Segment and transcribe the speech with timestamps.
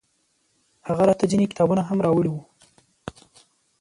[0.87, 2.41] هغه راته ځينې کتابونه هم راوړي وو.